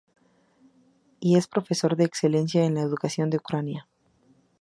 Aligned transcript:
Y, 1.19 1.37
es 1.37 1.45
profesor 1.47 1.95
de 1.95 2.05
excelencia 2.05 2.65
en 2.65 2.73
la 2.73 2.81
Educación 2.81 3.29
de 3.29 3.37
Ucrania. 3.37 3.87